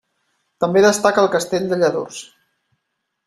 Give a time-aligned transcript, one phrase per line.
[0.63, 2.23] També destaca el Castell de Lladurs.